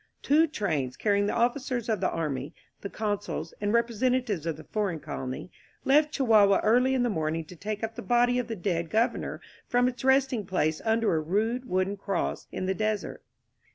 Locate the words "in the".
6.95-7.07, 12.51-12.73